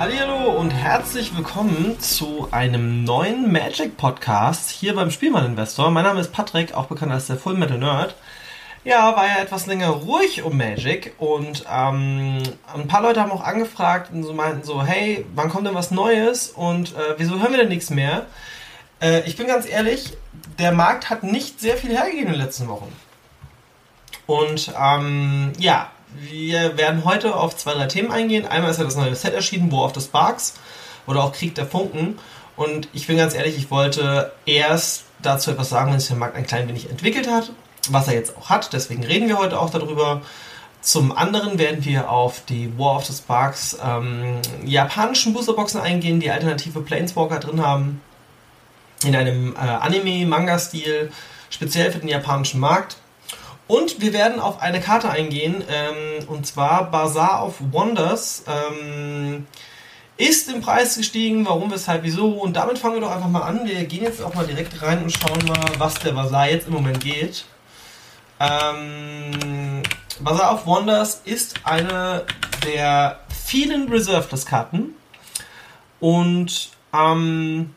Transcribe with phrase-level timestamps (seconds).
[0.00, 5.90] Hallo und herzlich willkommen zu einem neuen Magic Podcast hier beim Spielmann Investor.
[5.90, 8.14] Mein Name ist Patrick, auch bekannt als der Full Metal Nerd.
[8.84, 12.40] Ja, war ja etwas länger ruhig um Magic und ähm,
[12.72, 15.90] ein paar Leute haben auch angefragt und so meinten so, hey, wann kommt denn was
[15.90, 18.26] Neues und äh, wieso hören wir denn nichts mehr?
[19.02, 20.16] Äh, ich bin ganz ehrlich,
[20.60, 22.92] der Markt hat nicht sehr viel hergegeben in den letzten Wochen.
[24.26, 28.46] Und ähm, ja, wir werden heute auf zwei, drei Themen eingehen.
[28.46, 30.54] Einmal ist ja das neue Set erschienen, War of the Sparks
[31.06, 32.18] oder auch Krieg der Funken.
[32.56, 36.36] Und ich bin ganz ehrlich, ich wollte erst dazu etwas sagen, wenn sich der Markt
[36.36, 37.52] ein klein wenig entwickelt hat,
[37.88, 38.72] was er jetzt auch hat.
[38.72, 40.22] Deswegen reden wir heute auch darüber.
[40.80, 46.30] Zum anderen werden wir auf die War of the Sparks ähm, japanischen Boosterboxen eingehen, die
[46.30, 48.00] alternative Planeswalker drin haben.
[49.04, 51.12] In einem äh, Anime-Manga-Stil,
[51.50, 52.96] speziell für den japanischen Markt.
[53.68, 58.44] Und wir werden auf eine Karte eingehen, ähm, und zwar Bazaar of Wonders.
[58.46, 59.46] Ähm,
[60.16, 62.30] ist im Preis gestiegen, warum, weshalb, wieso.
[62.30, 63.66] Und damit fangen wir doch einfach mal an.
[63.66, 66.72] Wir gehen jetzt auch mal direkt rein und schauen mal, was der Bazaar jetzt im
[66.74, 67.44] Moment geht.
[68.40, 69.82] Ähm,
[70.20, 72.24] Bazaar of Wonders ist eine
[72.64, 74.94] der vielen Reserveless-Karten.
[76.00, 77.74] Und ähm,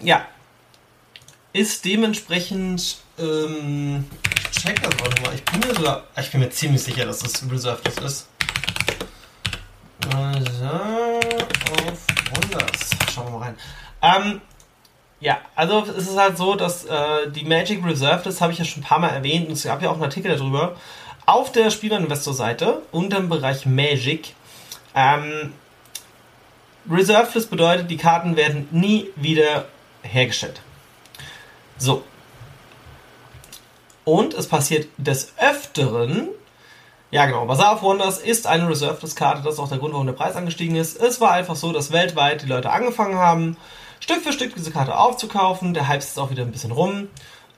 [0.00, 0.26] ja,
[1.52, 4.04] ist dementsprechend ähm,
[4.50, 5.34] check das auch nochmal.
[5.34, 8.28] Ich bin mir sogar, ich bin mir ziemlich sicher, dass das Reserved ist.
[10.14, 13.14] Also, auf das?
[13.14, 13.56] Schauen wir mal rein.
[14.02, 14.40] Ähm,
[15.20, 18.64] ja, also es ist halt so, dass äh, die Magic Reserve, das habe ich ja
[18.64, 20.76] schon ein paar Mal erwähnt, und es gab ja auch einen Artikel darüber,
[21.26, 24.34] auf der Spielwareninvestor-Seite unter dem Bereich Magic.
[24.94, 25.52] Ähm,
[26.90, 29.66] Reserved bedeutet, die Karten werden nie wieder
[30.02, 30.60] hergestellt.
[31.82, 32.04] So.
[34.04, 36.28] Und es passiert des Öfteren,
[37.10, 39.92] ja genau, Bazaar of Wonders ist eine Reserved List Karte, das ist auch der Grund,
[39.92, 41.00] warum der Preis angestiegen ist.
[41.00, 43.56] Es war einfach so, dass weltweit die Leute angefangen haben,
[43.98, 45.74] Stück für Stück diese Karte aufzukaufen.
[45.74, 47.08] Der Hype ist auch wieder ein bisschen rum.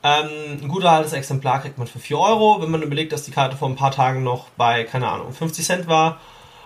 [0.03, 0.29] Ähm,
[0.63, 2.61] ein gut erhaltenes Exemplar kriegt man für 4 Euro.
[2.61, 5.65] Wenn man überlegt, dass die Karte vor ein paar Tagen noch bei, keine Ahnung, 50
[5.65, 6.19] Cent war,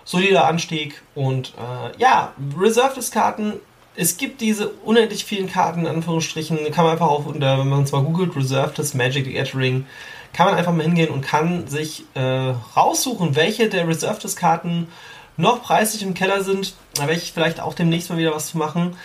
[0.03, 1.01] solider Anstieg.
[1.15, 3.61] Und äh, ja, Reserved-Karten,
[3.99, 7.85] es gibt diese unendlich vielen Karten, in Anführungsstrichen, kann man einfach auch unter, wenn man
[7.85, 9.85] zwar googelt, Reserved Magic the Gathering,
[10.31, 14.87] kann man einfach mal hingehen und kann sich äh, raussuchen, welche der Reserved-Karten
[15.35, 16.75] noch preislich im Keller sind.
[16.93, 18.95] Da werde ich vielleicht auch demnächst mal wieder was zu machen.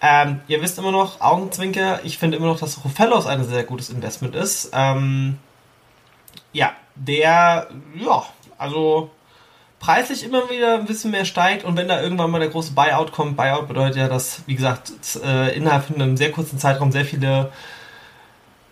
[0.00, 3.90] Ähm, ihr wisst immer noch, Augenzwinker, ich finde immer noch, dass Rofellos ein sehr gutes
[3.90, 4.70] Investment ist.
[4.72, 5.38] Ähm,
[6.54, 8.24] ja, der, ja,
[8.56, 9.10] also
[9.82, 13.10] preislich immer wieder ein bisschen mehr steigt und wenn da irgendwann mal der große Buyout
[13.10, 14.92] kommt, Buyout bedeutet ja, dass, wie gesagt,
[15.24, 17.50] äh, innerhalb von einem sehr kurzen Zeitraum sehr viele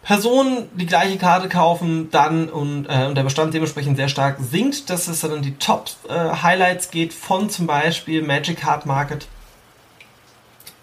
[0.02, 4.88] Personen die gleiche Karte kaufen, dann und, äh, und der Bestand dementsprechend sehr stark sinkt,
[4.88, 9.26] dass es dann in die Top-Highlights äh, geht von zum Beispiel Magic Card Market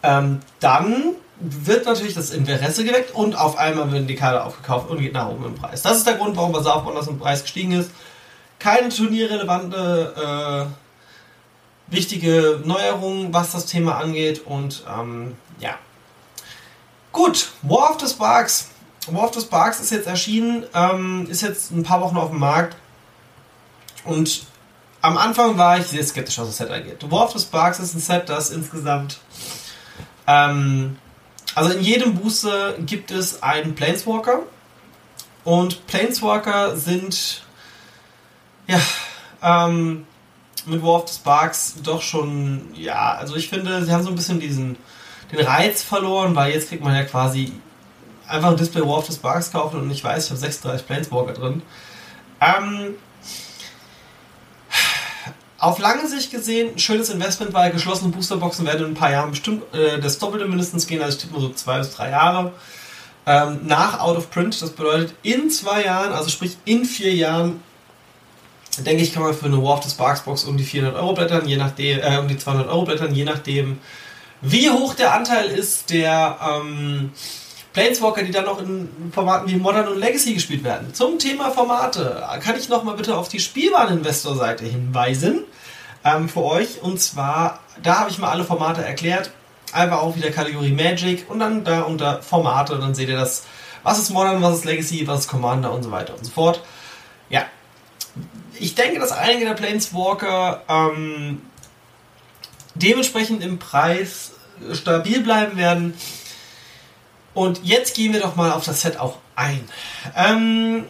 [0.03, 5.00] ähm, dann wird natürlich das Interesse geweckt und auf einmal werden die Karte aufgekauft und
[5.00, 5.83] geht nach oben im Preis.
[5.83, 7.91] Das ist der Grund, warum Bazaar Bonus im Preis gestiegen ist.
[8.59, 10.68] Keine turnierrelevante,
[11.89, 15.75] äh, wichtige Neuerung, was das Thema angeht und ähm, ja.
[17.12, 18.69] Gut, War of the Sparks.
[19.07, 22.39] War of the Sparks ist jetzt erschienen, ähm, ist jetzt ein paar Wochen auf dem
[22.39, 22.75] Markt
[24.04, 24.45] und
[25.01, 27.10] am Anfang war ich sehr skeptisch, was das Set angeht.
[27.10, 29.19] War of the Sparks ist ein Set, das insgesamt
[30.27, 30.98] ähm,
[31.56, 34.44] also in jedem Booster gibt es einen Planeswalker.
[35.44, 37.44] Und Planeswalker sind
[38.68, 38.80] ja
[39.42, 40.06] ähm,
[40.66, 44.16] mit War of the Sparks doch schon, ja, also ich finde, sie haben so ein
[44.16, 44.78] bisschen diesen
[45.31, 47.52] den Reiz verloren, weil jetzt kriegt man ja quasi
[48.28, 51.34] einfach ein Display War of the Sparks kaufen und ich weiß, ich habe 36 Planeswalker
[51.34, 51.62] drin.
[52.40, 52.96] Ähm,
[55.58, 59.31] auf lange Sicht gesehen, ein schönes Investment, weil geschlossene Boosterboxen werden in ein paar Jahren
[59.31, 62.54] bestimmt äh, das Doppelte mindestens gehen, also ich tippe mal so zwei bis drei Jahre.
[63.25, 67.62] Ähm, nach Out of Print, das bedeutet in zwei Jahren, also sprich in vier Jahren,
[68.83, 71.13] denke ich, kann man für eine War of the Sparks Box um die 400 Euro
[71.13, 73.79] blättern, je nachdem, äh, um die 200 Euro blättern, je nachdem,
[74.41, 77.12] wie hoch der Anteil ist der ähm,
[77.74, 80.94] Planeswalker, die dann noch in Formaten wie Modern und Legacy gespielt werden.
[80.94, 85.44] Zum Thema Formate kann ich nochmal bitte auf die Spielwareninvestor-Seite hinweisen
[86.03, 86.81] ähm, für euch.
[86.81, 89.31] Und zwar, da habe ich mal alle Formate erklärt.
[89.74, 92.77] Einfach auch wieder Kategorie Magic und dann da unter Formate.
[92.79, 93.44] Dann seht ihr das,
[93.83, 96.62] was ist Modern, was ist Legacy, was ist Commander und so weiter und so fort.
[97.29, 97.45] Ja,
[98.59, 101.42] ich denke, dass einige der Planeswalker ähm,
[102.75, 104.31] dementsprechend im Preis
[104.74, 105.94] stabil bleiben werden.
[107.33, 109.68] Und jetzt gehen wir doch mal auf das Set auch ein.
[110.15, 110.86] Ähm,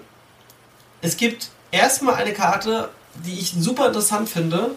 [1.01, 2.89] es gibt erstmal eine Karte,
[3.25, 4.71] die ich super interessant finde,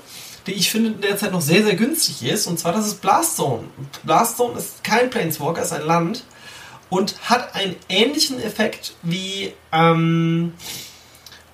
[0.46, 2.46] die ich finde derzeit noch sehr, sehr günstig ist.
[2.46, 3.68] Und zwar das ist Blastzone.
[4.02, 6.24] Blastzone ist kein Planeswalker, ist ein Land
[6.88, 10.54] und hat einen ähnlichen Effekt wie ähm,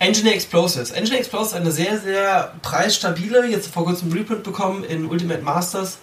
[0.07, 0.91] Engineer Explosives.
[0.91, 5.99] Engineer Explosives ist eine sehr, sehr preisstabile, jetzt vor kurzem Reprint bekommen in Ultimate Masters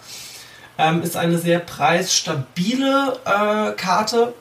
[0.78, 4.34] ähm, ist eine sehr preisstabile äh, Karte,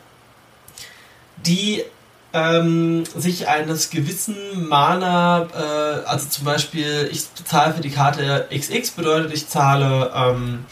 [1.45, 1.83] die
[2.33, 8.89] ähm, sich eines gewissen Mana, äh, also zum Beispiel, ich zahle für die Karte XX,
[8.91, 10.65] bedeutet, ich zahle, ähm,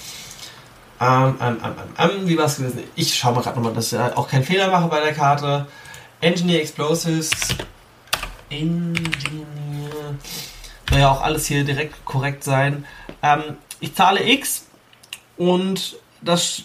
[1.00, 2.83] ähm, ähm, ähm, ähm wie war es gewesen?
[2.95, 5.67] Ich schaue mal gerade nochmal, dass ich auch keinen Fehler mache bei der Karte.
[6.19, 7.31] Engineer Explosives.
[8.51, 10.15] Engineer.
[10.89, 12.86] Soll ja auch alles hier direkt korrekt sein.
[13.24, 14.67] Ähm, ich zahle X
[15.38, 16.63] und das,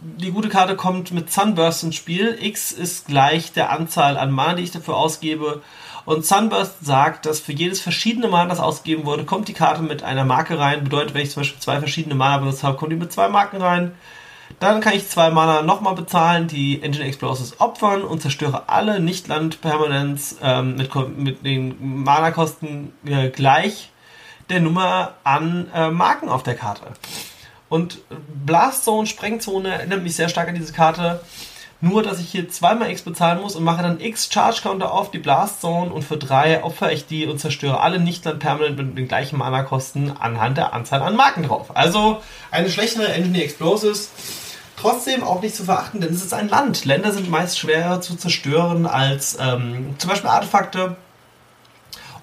[0.00, 2.38] die gute Karte kommt mit Sunburst ins Spiel.
[2.40, 5.62] X ist gleich der Anzahl an Mana, die ich dafür ausgebe.
[6.06, 10.02] Und Sunburst sagt, dass für jedes verschiedene Mana, das ausgegeben wurde, kommt die Karte mit
[10.02, 10.84] einer Marke rein.
[10.84, 13.60] Bedeutet, wenn ich zum Beispiel zwei verschiedene Mana benutzt habe, kommt die mit zwei Marken
[13.60, 13.92] rein.
[14.58, 20.36] Dann kann ich zwei Mana nochmal bezahlen, die Engine Explosives opfern und zerstöre alle Nicht-Land-Permanents
[20.42, 23.90] ähm, mit, mit den Mana-Kosten äh, gleich
[24.50, 26.82] der Nummer an äh, Marken auf der Karte.
[27.68, 27.98] Und
[28.44, 31.20] Blast Zone, Sprengzone erinnert mich sehr stark an diese Karte,
[31.82, 35.10] Nur, dass ich hier zweimal X bezahlen muss und mache dann X Charge Counter auf
[35.10, 38.98] die Blast Zone und für drei opfer ich die und zerstöre alle Nichtland permanent mit
[38.98, 41.74] den gleichen Mana-Kosten anhand der Anzahl an Marken drauf.
[41.74, 42.20] Also
[42.50, 44.10] eine schlechtere Engineer Explosives.
[44.76, 46.84] Trotzdem auch nicht zu verachten, denn es ist ein Land.
[46.84, 50.96] Länder sind meist schwerer zu zerstören als ähm, zum Beispiel Artefakte.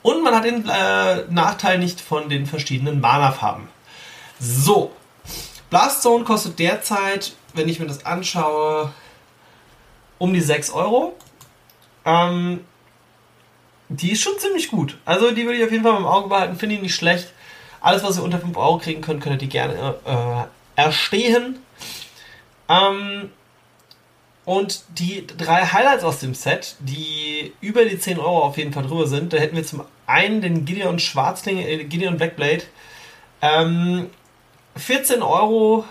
[0.02, 3.68] Und man hat den äh, Nachteil nicht von den verschiedenen Mana-Farben.
[4.40, 4.92] So.
[5.70, 8.92] Blast Zone kostet derzeit, wenn ich mir das anschaue,
[10.18, 11.16] um die 6 Euro.
[12.06, 12.62] Ähm,
[13.90, 14.98] die ist schon ziemlich gut.
[15.06, 16.58] Also die würde ich auf jeden Fall im Auge behalten.
[16.58, 17.34] Finde ich nicht schlecht.
[17.80, 21.60] Alles, was ihr unter 5 Euro kriegen könnt, könnt ihr die gerne äh, erstehen.
[22.68, 23.30] Ähm,
[24.46, 28.84] und die drei Highlights aus dem Set, die über die 10 Euro auf jeden Fall
[28.84, 32.64] drüber sind, da hätten wir zum einen den Gideon Schwarzling, äh, Gideon Blackblade.
[33.42, 34.10] Ähm,
[34.76, 35.86] 14 Euro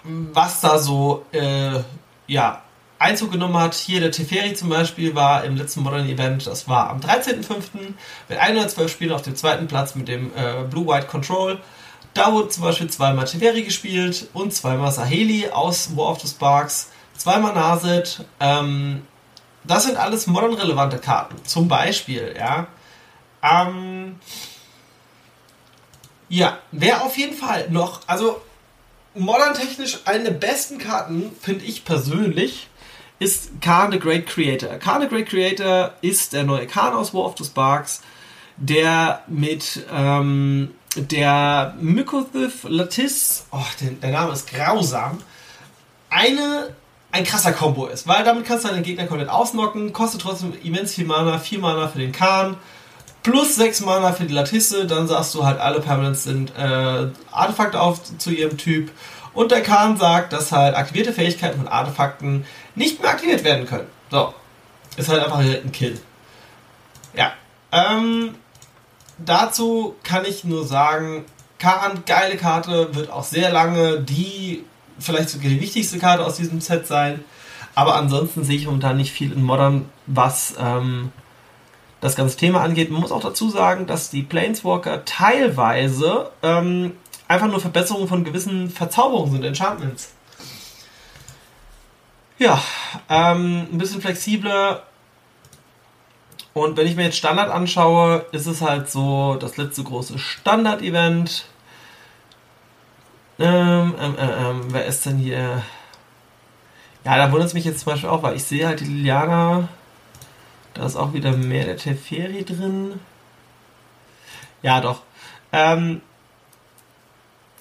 [0.03, 1.79] was da so, äh,
[2.27, 2.61] ja,
[2.97, 3.75] Einzug genommen hat.
[3.75, 7.93] Hier der Teferi zum Beispiel war im letzten Modern Event, das war am 13.05.
[8.29, 11.59] mit 112 Spielen auf dem zweiten Platz mit dem äh, Blue-White Control.
[12.13, 16.89] Da wurde zum Beispiel zweimal Teferi gespielt und zweimal Saheli aus War of the Sparks,
[17.17, 19.01] zweimal Naset, ähm,
[19.67, 21.43] das sind alles modern-relevante Karten.
[21.45, 22.67] Zum Beispiel, ja.
[23.41, 24.19] Ähm,
[26.29, 28.41] ja, wer auf jeden Fall noch, also
[29.13, 32.67] modern-technisch eine der besten Karten, finde ich persönlich,
[33.19, 34.77] ist Khan the Great Creator.
[34.77, 38.01] Khan the Great Creator ist der neue Khan aus War of the Sparks,
[38.57, 45.21] der mit ähm, der Mykothith Lattice, oh, der, der Name ist grausam,
[46.09, 46.75] eine
[47.15, 50.93] ein krasser Combo ist, weil damit kannst du deinen Gegner komplett ausnocken, kostet trotzdem immens
[50.93, 52.57] viel Mana, 4 Mana für den Kahn,
[53.23, 57.79] plus 6 Mana für die Latisse, dann sagst du halt, alle Permanents sind äh, Artefakte
[57.79, 58.91] auf zu ihrem Typ.
[59.33, 62.45] Und der Kahn sagt, dass halt aktivierte Fähigkeiten von Artefakten
[62.75, 63.87] nicht mehr aktiviert werden können.
[64.11, 64.33] So.
[64.97, 65.99] Ist halt einfach ein Kill.
[67.13, 67.31] Ja.
[67.71, 68.35] Ähm,
[69.17, 71.23] dazu kann ich nur sagen,
[71.59, 74.65] Kahn, geile Karte, wird auch sehr lange die
[74.99, 77.23] vielleicht sogar die wichtigste Karte aus diesem Set sein.
[77.73, 81.11] Aber ansonsten sehe ich momentan nicht viel in Modern, was ähm,
[82.01, 82.89] das ganze Thema angeht.
[82.89, 86.93] Man muss auch dazu sagen, dass die Planeswalker teilweise ähm,
[87.27, 90.13] einfach nur Verbesserungen von gewissen Verzauberungen sind, Enchantments.
[92.37, 92.61] Ja,
[93.09, 94.83] ähm, ein bisschen flexibler.
[96.53, 101.45] Und wenn ich mir jetzt Standard anschaue, ist es halt so das letzte große Standard-Event.
[103.37, 105.63] Ähm, ähm, ähm, ähm, wer ist denn hier?
[107.03, 109.67] Ja, da wundert es mich jetzt zum Beispiel auch, weil ich sehe halt die Liliana.
[110.73, 112.99] Da ist auch wieder mehr der Teferi drin.
[114.61, 115.03] Ja, doch.
[115.51, 116.01] Ähm,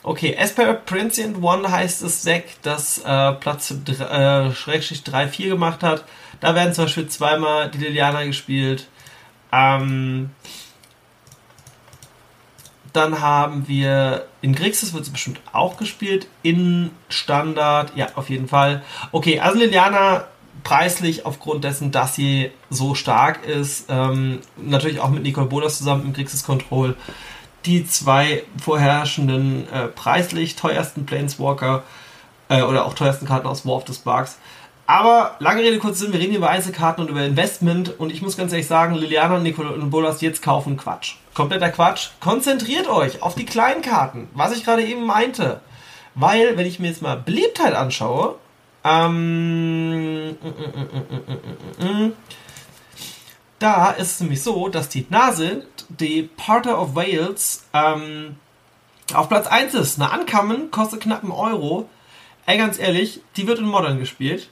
[0.02, 6.04] okay, Esper Princient One heißt das Deck, das äh, Platz äh, Schrägschicht 3-4 gemacht hat.
[6.40, 8.88] Da werden zum Beispiel zweimal die Liliana gespielt.
[9.52, 10.30] Ähm,
[12.94, 16.28] dann haben wir in Grixis wird es bestimmt auch gespielt.
[16.42, 18.82] In Standard, ja, auf jeden Fall.
[19.10, 20.24] Okay, also Liliana
[20.62, 23.86] preislich aufgrund dessen, dass sie so stark ist.
[23.88, 26.96] Ähm, natürlich auch mit Nicole Bolas zusammen im Grixis Control.
[27.66, 31.82] Die zwei vorherrschenden äh, preislich teuersten Planeswalker
[32.48, 34.38] äh, oder auch teuersten Karten aus War of the Sparks.
[34.86, 38.36] Aber lange Rede, kurz Sinn, wir reden über Einzelkarten und über Investment und ich muss
[38.36, 42.10] ganz ehrlich sagen, Liliana und Nicole Bolas jetzt kaufen Quatsch kompletter Quatsch.
[42.20, 45.60] Konzentriert euch auf die kleinen Karten, was ich gerade eben meinte.
[46.14, 48.36] Weil, wenn ich mir jetzt mal Beliebtheit anschaue,
[48.84, 50.36] ähm,
[53.58, 58.36] da ist es nämlich so, dass die Nase die Porter of Wales ähm,
[59.12, 60.00] auf Platz 1 ist.
[60.00, 61.88] Eine Ankommen kostet knapp einen Euro.
[62.46, 64.50] Ey, ganz ehrlich, die wird in Modern gespielt.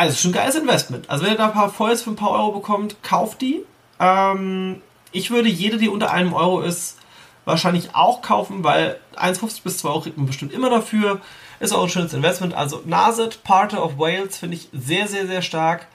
[0.00, 1.10] Also, schon ein geiles Investment.
[1.10, 3.60] Also, wenn ihr da ein paar Foils für ein paar Euro bekommt, kauft die.
[3.98, 4.80] Ähm,
[5.12, 6.96] ich würde jede, die unter einem Euro ist,
[7.44, 11.20] wahrscheinlich auch kaufen, weil 1,50 bis 2 Euro kriegt man bestimmt immer dafür.
[11.58, 12.54] Ist auch ein schönes Investment.
[12.54, 15.86] Also Naset, Parter of Wales finde ich sehr, sehr, sehr stark.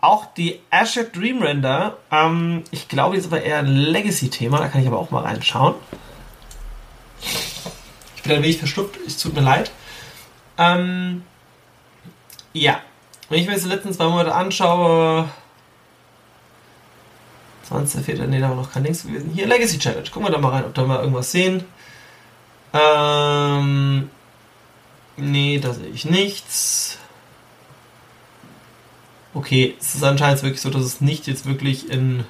[0.00, 4.68] Auch die Ashet Dream Render, ähm, ich glaube, die ist aber eher ein Legacy-Thema, da
[4.68, 5.74] kann ich aber auch mal reinschauen.
[8.16, 9.70] Ich bin ein wenig verstupft, es tut mir leid.
[10.56, 11.24] Ähm,
[12.54, 12.80] ja,
[13.30, 15.30] wenn ich mir jetzt die letzten zwei Monate anschaue,
[17.70, 18.26] 20.04.
[18.26, 19.30] Ne, da war noch kein Links gewesen.
[19.32, 20.10] Hier, Legacy Challenge.
[20.10, 21.64] Gucken wir da mal rein, ob da mal irgendwas sehen.
[22.72, 24.10] Ähm.
[25.16, 26.98] Nee, da sehe ich nichts.
[29.32, 32.24] Okay, es ist anscheinend wirklich so, dass es nicht jetzt wirklich in.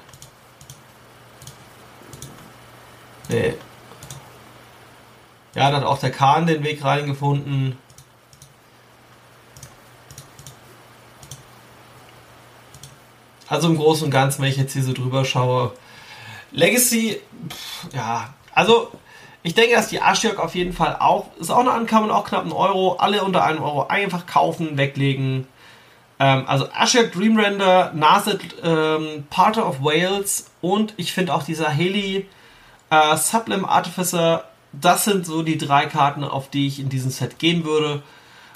[3.29, 3.55] Nee.
[5.55, 7.77] Ja, dann hat auch der Kahn den Weg reingefunden.
[13.51, 15.73] Also im Großen und Ganzen, wenn ich jetzt hier so drüber schaue,
[16.53, 18.89] Legacy, pff, ja, also
[19.43, 22.45] ich denke, dass die Ashiok auf jeden Fall auch, ist auch eine Ankamen, auch knapp
[22.45, 25.49] ein Euro, alle unter einem Euro einfach kaufen, weglegen.
[26.17, 31.67] Ähm, also Ashiok Dream Render, Naset ähm, Parter of Wales und ich finde auch dieser
[31.67, 32.29] Haley
[32.89, 37.37] äh, Sublim Artificer, das sind so die drei Karten, auf die ich in diesem Set
[37.37, 38.01] gehen würde.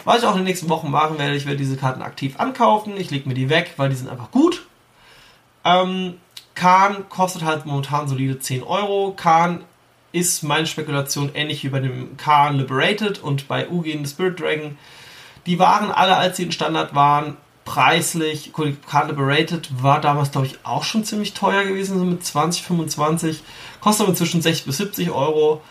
[0.06, 2.96] Was ich auch in den nächsten Wochen machen werde, ich werde diese Karten aktiv ankaufen,
[2.96, 4.65] ich lege mir die weg, weil die sind einfach gut.
[5.66, 6.20] Ähm,
[6.54, 9.14] Kahn kostet halt momentan solide 10 Euro.
[9.16, 9.64] Kahn
[10.14, 14.78] ist meine Spekulation ähnlich wie bei dem Kahn Liberated und bei Ugin Spirit Dragon.
[15.46, 18.54] Die waren alle, als sie in Standard waren, preislich.
[18.88, 23.44] Kahn Liberated war damals, glaube ich, auch schon ziemlich teuer gewesen, so mit 20, 25.
[23.82, 25.62] Kostet aber zwischen 60 bis 70 Euro.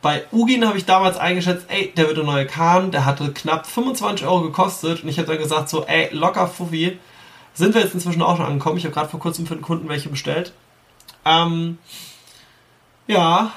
[0.00, 3.66] Bei Ugin habe ich damals eingeschätzt, ey, der wird der neue Kahn, der hatte knapp
[3.66, 6.98] 25 Euro gekostet und ich habe dann gesagt, so, ey, locker Fuffi,
[7.54, 8.78] sind wir jetzt inzwischen auch schon angekommen.
[8.78, 10.52] Ich habe gerade vor kurzem für den Kunden welche bestellt.
[11.24, 11.78] Ähm,
[13.06, 13.52] ja,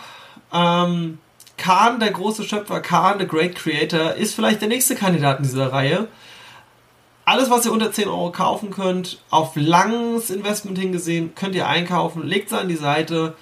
[0.51, 1.19] ähm,
[1.58, 5.71] Khan, der große Schöpfer, Khan, the Great Creator, ist vielleicht der nächste Kandidat in dieser
[5.71, 6.08] Reihe.
[7.25, 12.27] Alles, was ihr unter 10 Euro kaufen könnt, auf langes Investment hingesehen, könnt ihr einkaufen,
[12.27, 13.36] legt es an die Seite.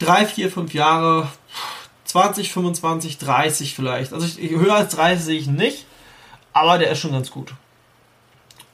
[0.00, 1.28] 3, 4, 5 Jahre,
[2.04, 4.12] 20, 25, 30 vielleicht.
[4.12, 5.86] Also ich, höher als 30 sehe ich nicht,
[6.52, 7.52] aber der ist schon ganz gut.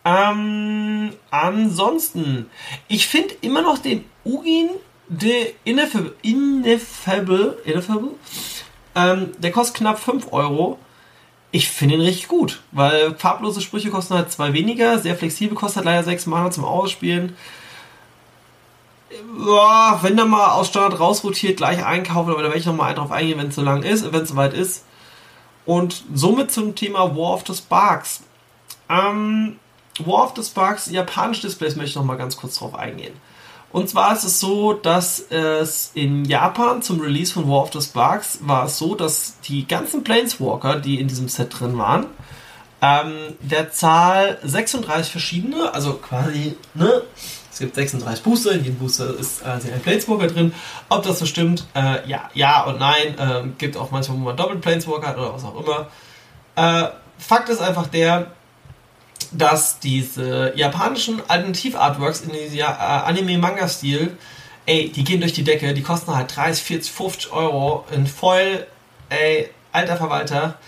[0.04, 2.50] Ähm, ansonsten,
[2.88, 4.70] ich finde immer noch den Ugin
[5.08, 8.10] de Ineffable, Ineffable, Ineffable
[8.94, 10.78] ähm, der kostet knapp 5 Euro.
[11.50, 15.78] Ich finde ihn richtig gut, weil farblose Sprüche kosten halt zwei weniger, sehr flexibel, kostet
[15.78, 17.36] halt leider 6 Mana zum Ausspielen.
[19.46, 23.12] Ja, wenn er mal aus Standard rausrotiert, gleich einkaufen, aber da werde ich nochmal drauf
[23.12, 24.84] eingehen, wenn es so lang ist, wenn es soweit ist.
[25.64, 28.24] Und somit zum Thema War of the Sparks.
[28.88, 29.58] Ähm,
[30.00, 33.14] War of the Sparks, japanische Displays möchte ich noch mal ganz kurz drauf eingehen.
[33.70, 37.80] Und zwar ist es so, dass es in Japan zum Release von War of the
[37.80, 42.06] Sparks war es so, dass die ganzen Planeswalker, die in diesem Set drin waren,
[42.80, 47.02] ähm, der Zahl 36 verschiedene, also quasi, ne,
[47.54, 50.52] es gibt 36 Booster, in jedem Booster ist äh, ein Planeswalker drin.
[50.88, 53.16] Ob das so stimmt, äh, ja, ja und nein.
[53.16, 55.86] Äh, gibt auch manchmal, wo man Doppel Planeswalker hat oder was auch immer.
[56.56, 58.32] Äh, Fakt ist einfach der,
[59.34, 64.16] dass diese japanischen Alternativ-Artworks in diesem äh, Anime-Manga-Stil,
[64.66, 68.66] ey, die gehen durch die Decke, die kosten halt 30, 40, 50 Euro in voll,
[69.08, 70.58] ey, alter Verwalter.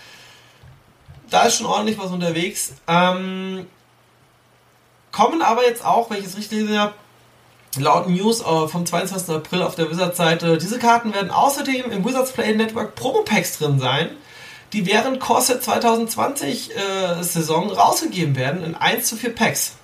[1.29, 2.73] Da ist schon ordentlich was unterwegs.
[2.87, 3.67] Ähm,
[5.11, 6.93] kommen aber jetzt auch, wenn ich es richtig sehe,
[7.77, 9.35] laut News äh, vom 22.
[9.35, 14.09] April auf der Wizards-Seite, diese Karten werden außerdem im Wizards Play Network Promo-Packs drin sein
[14.73, 19.75] die während Corset 2020 äh, Saison rausgegeben werden in 1 zu 4 Packs.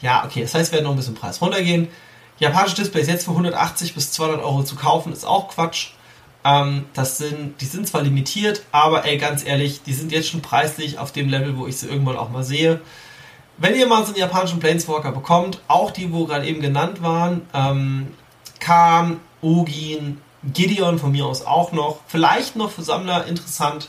[0.00, 1.88] Ja, okay, das heißt, wir werden noch ein bisschen Preis runtergehen.
[2.38, 5.90] Japanische Displays jetzt für 180 bis 200 Euro zu kaufen, ist auch Quatsch.
[6.44, 10.40] Ähm, das sind, die sind zwar limitiert, aber ey, ganz ehrlich, die sind jetzt schon
[10.40, 12.80] preislich auf dem Level, wo ich sie irgendwann auch mal sehe.
[13.56, 17.42] Wenn ihr mal so einen japanischen Planeswalker bekommt, auch die, wo gerade eben genannt waren,
[17.52, 18.14] ähm,
[18.60, 22.00] Khan, Ugin, Gideon von mir aus auch noch.
[22.06, 23.88] Vielleicht noch für Sammler interessant.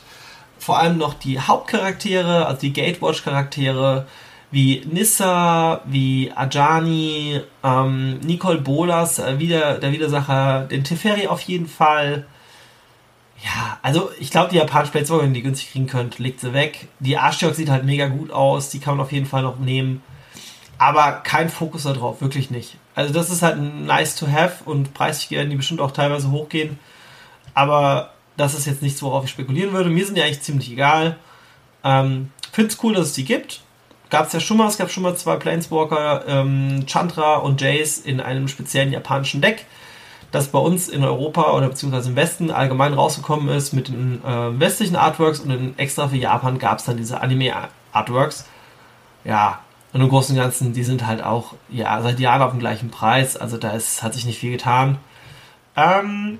[0.58, 4.06] Vor allem noch die Hauptcharaktere, also die Gatewatch-Charaktere,
[4.50, 11.68] wie Nissa, wie Ajani, ähm, Nicole Bolas, äh, wieder, der Widersacher, den Teferi auf jeden
[11.68, 12.26] Fall.
[13.42, 16.52] Ja, also ich glaube, die japanischen Planeswalker, wenn ihr die günstig kriegen könnt, legt sie
[16.52, 16.88] weg.
[16.98, 20.02] Die Ashiok sieht halt mega gut aus, die kann man auf jeden Fall noch nehmen.
[20.80, 22.78] Aber kein Fokus darauf, wirklich nicht.
[22.94, 26.78] Also das ist halt nice to have und preislich werden die bestimmt auch teilweise hochgehen.
[27.52, 29.90] Aber das ist jetzt nichts, worauf ich spekulieren würde.
[29.90, 31.18] Mir sind die eigentlich ziemlich egal.
[31.84, 33.60] Ähm, Finde es cool, dass es die gibt.
[34.08, 37.98] Gab es ja schon mal, es gab schon mal zwei Planeswalker, ähm, Chandra und Jace
[37.98, 39.66] in einem speziellen japanischen Deck,
[40.30, 44.58] das bei uns in Europa oder beziehungsweise im Westen allgemein rausgekommen ist mit den äh,
[44.58, 48.46] westlichen Artworks und in, extra für Japan gab es dann diese Anime-Artworks.
[49.24, 49.60] Ja,
[49.92, 52.90] und im Großen und Ganzen, die sind halt auch ja, seit Jahren auf dem gleichen
[52.90, 54.98] Preis, also da ist, hat sich nicht viel getan.
[55.76, 56.38] Ähm,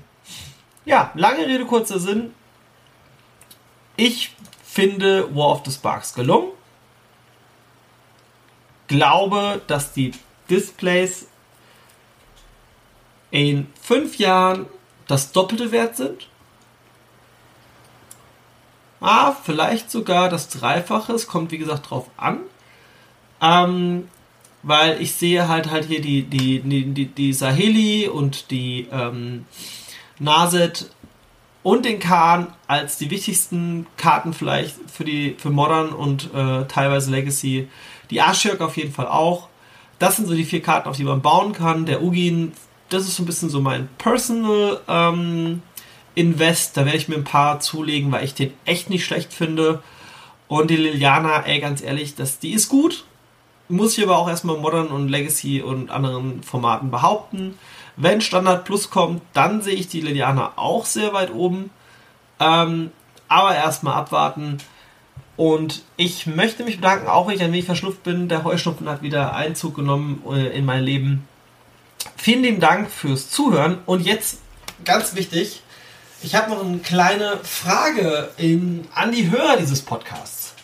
[0.84, 2.32] ja, lange Rede, kurzer Sinn.
[3.96, 4.34] Ich
[4.64, 6.52] finde War of the Sparks gelungen.
[8.86, 10.12] Glaube, dass die
[10.48, 11.26] Displays
[13.30, 14.66] in fünf Jahren
[15.06, 16.28] das Doppelte wert sind.
[19.00, 21.12] Ah, vielleicht sogar das Dreifache.
[21.12, 22.40] Es kommt wie gesagt drauf an.
[23.42, 24.08] Ähm,
[24.62, 29.46] weil ich sehe halt halt hier die, die, die, die, Saheli und die ähm,
[30.18, 30.90] Naset
[31.62, 37.10] und den Khan als die wichtigsten Karten vielleicht für die für Modern und äh, teilweise
[37.10, 37.68] Legacy.
[38.10, 39.48] Die Ashirk auf jeden Fall auch.
[39.98, 41.86] Das sind so die vier Karten, auf die man bauen kann.
[41.86, 42.52] Der Ugin,
[42.88, 45.62] das ist so ein bisschen so mein Personal ähm,
[46.14, 46.76] Invest.
[46.76, 49.82] Da werde ich mir ein paar zulegen, weil ich den echt nicht schlecht finde.
[50.48, 53.04] Und die Liliana, ey, ganz ehrlich, das, die ist gut.
[53.70, 57.58] Muss ich aber auch erstmal Modern und Legacy und anderen Formaten behaupten.
[57.96, 61.70] Wenn Standard Plus kommt, dann sehe ich die Liliana auch sehr weit oben.
[62.40, 62.90] Ähm,
[63.28, 64.58] aber erstmal abwarten.
[65.36, 68.28] Und ich möchte mich bedanken, auch wenn ich ein wenig verschnupft bin.
[68.28, 71.26] Der Heuschnupfen hat wieder Einzug genommen äh, in mein Leben.
[72.16, 73.78] Vielen lieben Dank fürs Zuhören.
[73.86, 74.40] Und jetzt
[74.84, 75.62] ganz wichtig,
[76.22, 80.54] ich habe noch eine kleine Frage in, an die Hörer dieses Podcasts.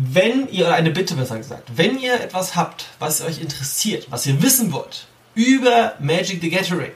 [0.00, 4.26] Wenn ihr, oder eine Bitte besser gesagt, wenn ihr etwas habt, was euch interessiert, was
[4.26, 6.92] ihr wissen wollt, über Magic the Gathering.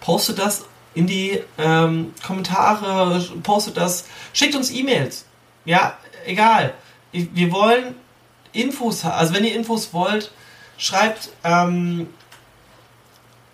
[0.00, 5.24] Postet das in die ähm, Kommentare, postet das, schickt uns E-Mails.
[5.64, 6.74] Ja, egal.
[7.10, 7.96] Wir wollen
[8.52, 10.30] Infos, also wenn ihr Infos wollt,
[10.78, 12.08] schreibt, ähm,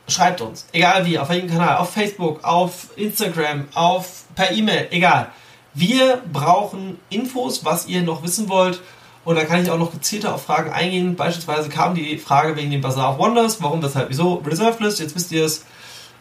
[0.08, 0.66] schreibt uns.
[0.72, 5.30] Egal wie, auf welchem Kanal, auf Facebook, auf Instagram, auf per E-Mail, egal.
[5.74, 8.80] Wir brauchen Infos, was ihr noch wissen wollt
[9.24, 11.14] und da kann ich auch noch gezielter auf Fragen eingehen.
[11.14, 13.62] Beispielsweise kam die Frage wegen dem Bazaar of Wonders.
[13.62, 14.34] Warum, weshalb, wieso?
[14.36, 15.66] Reserve List, jetzt wisst ihr es.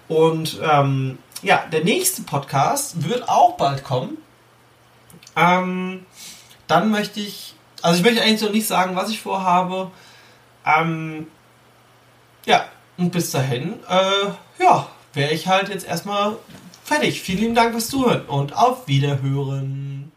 [0.07, 4.17] Und ähm, ja, der nächste Podcast wird auch bald kommen.
[5.35, 6.05] Ähm,
[6.67, 9.91] dann möchte ich, also ich möchte eigentlich noch nicht sagen, was ich vorhabe.
[10.65, 11.27] Ähm,
[12.45, 12.65] ja,
[12.97, 16.35] und bis dahin, äh, ja, wäre ich halt jetzt erstmal
[16.89, 17.21] fertig.
[17.21, 20.11] Vielen lieben Dank fürs Zuhören und auf Wiederhören.